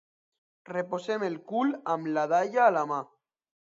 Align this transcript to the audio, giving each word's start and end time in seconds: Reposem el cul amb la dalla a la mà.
Reposem 0.71 1.27
el 1.29 1.37
cul 1.53 1.77
amb 1.97 2.13
la 2.19 2.27
dalla 2.37 2.69
a 2.69 2.77
la 2.81 2.87
mà. 2.95 3.05